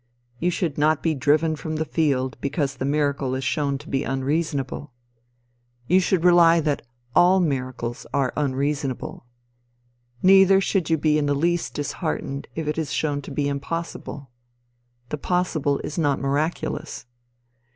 [0.39, 4.03] You should not be driven from the field because the miracle is shown to be
[4.03, 4.93] unreasonable.
[5.85, 6.81] You should reply that
[7.15, 9.27] all miracles are unreasonable.
[10.23, 14.31] Neither should you be in the least disheartened if it is shown to be impossible.
[15.09, 17.05] The possible is not miraculous.